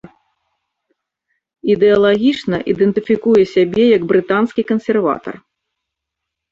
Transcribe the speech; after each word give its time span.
Ідэалагічна 1.73 2.57
ідэнтыфікуе 2.73 3.43
сябе 3.53 3.83
як 3.95 4.01
брытанскі 4.15 4.61
кансерватар. 4.75 5.35